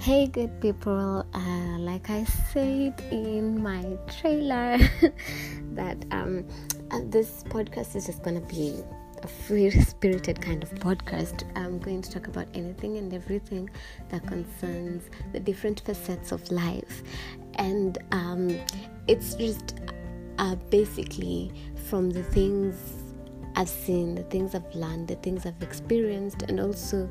[0.00, 1.26] Hey, good people.
[1.34, 4.78] Uh, like I said in my trailer,
[5.74, 6.46] that um,
[6.90, 8.82] uh, this podcast is just gonna be
[9.22, 11.44] a free spirited kind of podcast.
[11.54, 13.68] I'm going to talk about anything and everything
[14.08, 17.02] that concerns the different facets of life,
[17.56, 18.58] and um,
[19.06, 19.80] it's just
[20.38, 21.52] uh, basically
[21.90, 23.00] from the things
[23.56, 27.10] I've seen, the things I've learned, the things I've experienced, and also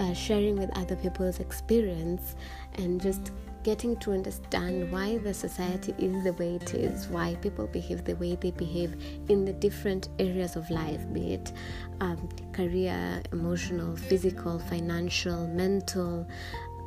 [0.00, 2.34] uh, sharing with other people's experience
[2.74, 3.30] and just
[3.62, 8.14] getting to understand why the society is the way it is, why people behave the
[8.14, 8.96] way they behave
[9.28, 11.52] in the different areas of life, be it
[12.00, 16.26] um, career, emotional, physical, financial, mental.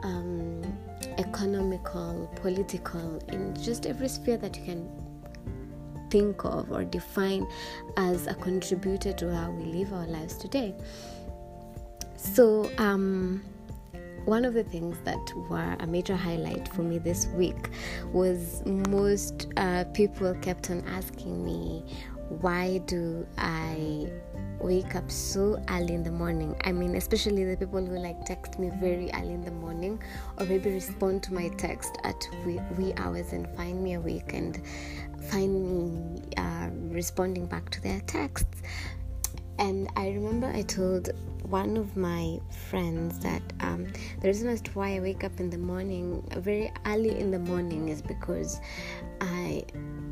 [0.01, 0.61] Um,
[1.17, 4.89] economical, political, in just every sphere that you can
[6.09, 7.47] think of or define
[7.97, 10.75] as a contributor to how we live our lives today.
[12.23, 13.43] So, um,
[14.25, 17.69] one of the things that were a major highlight for me this week
[18.13, 21.83] was most uh, people kept on asking me,
[22.29, 24.09] why do I
[24.59, 26.55] wake up so early in the morning?
[26.63, 30.01] I mean, especially the people who like text me very early in the morning
[30.39, 34.61] or maybe respond to my text at wee, wee hours and find me awake and
[35.29, 38.61] find me uh, responding back to their texts.
[39.59, 41.09] And I remember I told
[41.53, 43.85] one of my friends that um,
[44.21, 47.37] the reason as to why I wake up in the morning, very early in the
[47.37, 48.59] morning, is because
[49.21, 49.63] I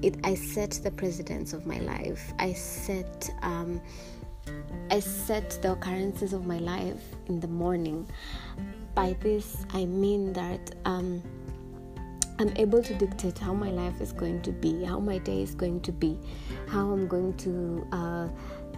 [0.03, 2.31] it, I set the precedence of my life.
[2.37, 3.81] I set um,
[4.91, 8.07] I set the occurrences of my life in the morning.
[8.93, 10.75] By this, I mean that.
[10.85, 11.23] Um,
[12.39, 15.53] I'm able to dictate how my life is going to be, how my day is
[15.53, 16.17] going to be,
[16.67, 18.27] how I'm going to uh,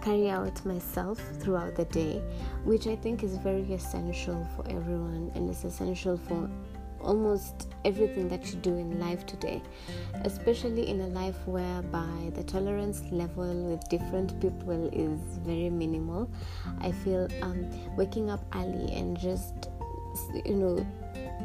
[0.04, 2.22] carry out myself throughout the day,
[2.64, 6.50] which I think is very essential for everyone and it's essential for
[7.00, 9.62] almost everything that you do in life today,
[10.24, 16.30] especially in a life whereby the tolerance level with different people is very minimal.
[16.80, 19.68] I feel um, waking up early and just,
[20.44, 20.86] you know,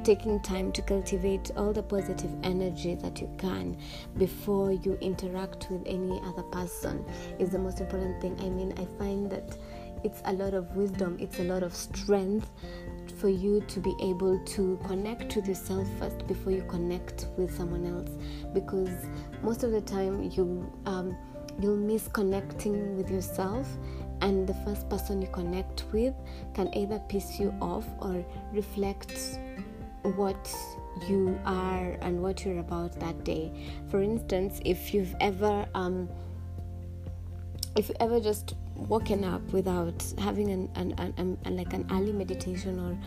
[0.03, 3.77] taking time to cultivate all the positive energy that you can
[4.17, 7.05] before you interact with any other person
[7.37, 8.37] is the most important thing.
[8.39, 9.57] I mean, I find that
[10.03, 12.49] it's a lot of wisdom, it's a lot of strength
[13.19, 17.85] for you to be able to connect with yourself first before you connect with someone
[17.85, 18.09] else
[18.53, 19.07] because
[19.43, 21.17] most of the time you um,
[21.59, 23.67] you'll miss connecting with yourself
[24.21, 26.13] and the first person you connect with
[26.53, 29.39] can either piss you off or reflect
[30.15, 30.53] what
[31.07, 33.51] you are and what you're about that day.
[33.89, 36.09] For instance, if you've ever um,
[37.75, 38.55] if you ever just
[38.87, 42.97] woken up without having an, an, an, an, like an early meditation or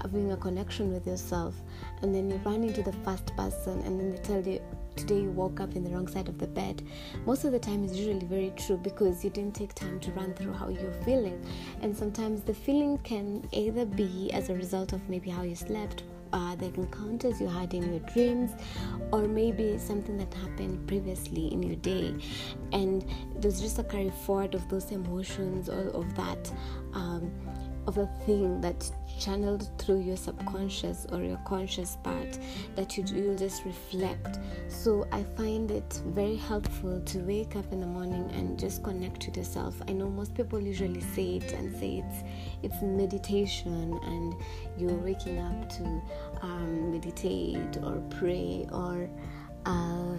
[0.00, 1.54] having a connection with yourself.
[2.02, 4.60] And then you run into the first person and then they tell you
[4.96, 6.82] today you woke up in the wrong side of the bed.
[7.24, 10.34] Most of the time is usually very true because you didn't take time to run
[10.34, 11.44] through how you're feeling.
[11.80, 16.04] And sometimes the feeling can either be as a result of maybe how you slept
[16.32, 18.52] uh, the encounters you had in your dreams,
[19.12, 22.14] or maybe something that happened previously in your day,
[22.72, 23.04] and
[23.36, 26.52] there's just a carry forward of those emotions or of that.
[26.94, 27.30] Um,
[27.86, 32.38] of a thing that channeled through your subconscious or your conscious part
[32.74, 34.38] that you you'll just reflect.
[34.68, 39.26] So i find it very helpful to wake up in the morning and just connect
[39.26, 39.74] with yourself.
[39.88, 42.24] I know most people usually say it and say it's
[42.62, 44.34] it's meditation and
[44.78, 46.02] you're waking up to
[46.42, 49.08] um, meditate or pray or
[49.66, 50.14] uh,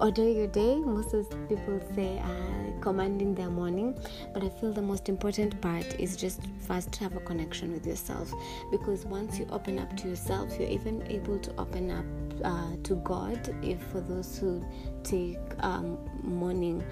[0.00, 0.76] order your day.
[0.76, 3.98] Most of people say uh, commanding their morning,
[4.32, 8.32] but I feel the most important part is just first have a connection with yourself
[8.70, 12.04] because once you open up to yourself, you're even able to open up
[12.44, 13.54] uh, to God.
[13.62, 14.64] If for those who
[15.02, 16.82] take um, morning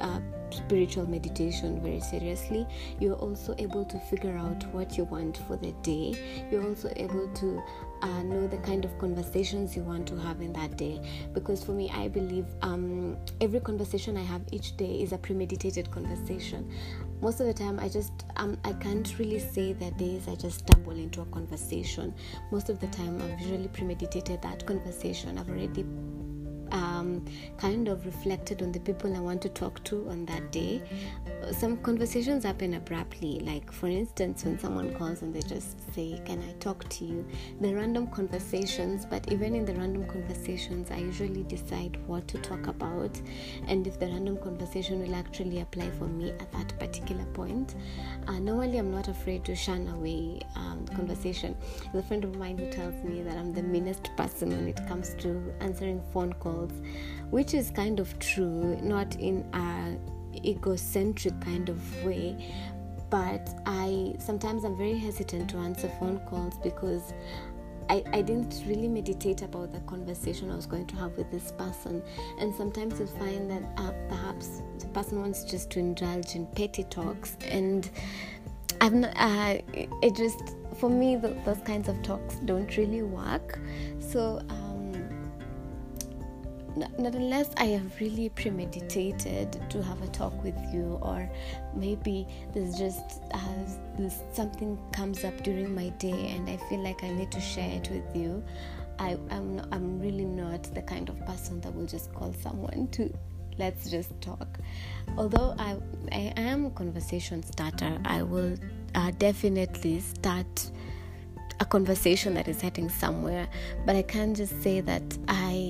[0.00, 0.20] uh,
[0.52, 2.66] spiritual meditation very seriously,
[2.98, 6.14] you're also able to figure out what you want for the day.
[6.50, 7.62] You're also able to
[8.02, 11.00] uh, know the kind of conversations you want to have in that day.
[11.34, 15.90] Because for me, I believe um, every conversation I have each day is a premeditated
[15.90, 16.70] conversation.
[17.20, 20.60] Most of the time, I just um, I can't really say that days I just
[20.60, 22.14] stumble into a conversation.
[22.50, 25.36] Most of the time, I've usually premeditated that conversation.
[25.36, 25.84] I've already
[26.72, 27.24] um,
[27.56, 30.82] kind of reflected on the people I want to talk to on that day.
[31.52, 36.42] Some conversations happen abruptly, like for instance, when someone calls and they just say, Can
[36.42, 37.26] I talk to you?
[37.60, 42.66] The random conversations, but even in the random conversations, I usually decide what to talk
[42.66, 43.20] about
[43.68, 47.74] and if the random conversation will actually apply for me at that particular point.
[48.26, 51.56] Uh, normally, I'm not afraid to shun away um, conversation.
[51.92, 54.80] There's a friend of mine who tells me that I'm the meanest person when it
[54.86, 56.59] comes to answering phone calls,
[57.30, 59.96] which is kind of true, not in a
[60.46, 62.52] egocentric kind of way,
[63.10, 67.12] but I sometimes I'm very hesitant to answer phone calls because
[67.90, 71.50] I, I didn't really meditate about the conversation I was going to have with this
[71.50, 72.00] person.
[72.38, 76.84] And sometimes you find that uh, perhaps the person wants just to indulge in petty
[76.84, 77.36] talks.
[77.48, 77.90] And
[78.80, 83.58] I've not, uh, it just, for me, the, those kinds of talks don't really work.
[83.98, 84.59] So, um,
[86.98, 91.30] not unless I have really premeditated to have a talk with you, or
[91.74, 93.38] maybe there's just uh,
[93.98, 97.70] there's something comes up during my day and I feel like I need to share
[97.70, 98.42] it with you.
[98.98, 103.12] I, I'm I'm really not the kind of person that will just call someone to
[103.58, 104.58] let's just talk.
[105.16, 105.76] Although I
[106.12, 108.56] I am a conversation starter, I will
[108.94, 110.70] uh, definitely start
[111.60, 113.46] a conversation that is heading somewhere.
[113.86, 115.69] But I can't just say that I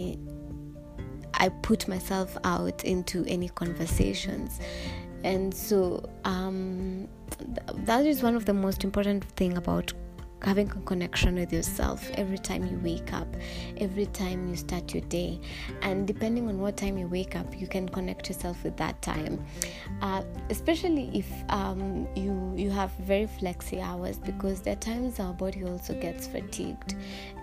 [1.40, 4.60] I put myself out into any conversations.
[5.24, 7.08] And so um,
[7.38, 9.92] th- that is one of the most important thing about
[10.42, 13.28] having a connection with yourself every time you wake up,
[13.76, 15.40] every time you start your day.
[15.82, 19.44] And depending on what time you wake up, you can connect yourself with that time.
[20.00, 25.32] Uh, especially if um, you you have very flexi hours, because there are times our
[25.32, 26.94] body also gets fatigued,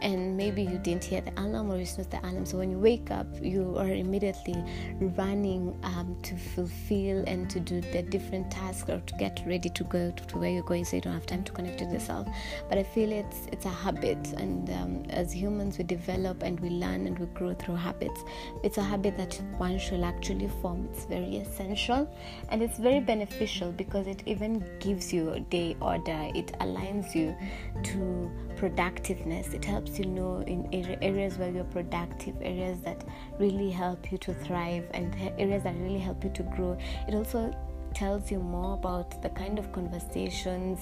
[0.02, 2.46] and maybe you didn't hear the alarm or you not the alarm.
[2.46, 4.64] So when you wake up, you are immediately
[5.00, 9.84] running um, to fulfill and to do the different tasks or to get ready to
[9.84, 12.28] go to where you're going, so you don't have time to connect with yourself.
[12.70, 16.70] But I feel it's it's a habit, and um, as humans, we develop and we
[16.70, 18.24] learn and we grow through habits.
[18.64, 20.88] It's a habit that one should actually form.
[20.92, 22.10] It's very essential,
[22.50, 26.30] and it's very beneficial because it even gives you a day order.
[26.34, 27.36] It aligns you
[27.84, 29.54] to productiveness.
[29.54, 30.68] It helps you know in
[31.02, 33.04] areas where you're productive, areas that
[33.40, 36.78] really help you to thrive, and areas that really help you to grow.
[37.08, 37.54] It also
[37.98, 40.80] tells you more about the kind of conversations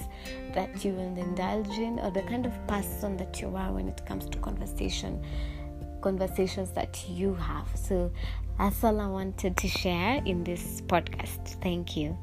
[0.52, 4.04] that you will indulge in or the kind of person that you are when it
[4.04, 5.24] comes to conversation
[6.02, 7.68] conversations that you have.
[7.74, 8.12] So
[8.58, 11.56] that's all i wanted to share in this podcast.
[11.62, 12.16] Thank you